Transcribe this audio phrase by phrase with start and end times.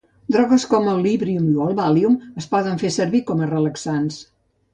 [0.35, 2.15] Drogues com el Librium o el Valium
[2.45, 4.21] es poden fer servir com a relaxants.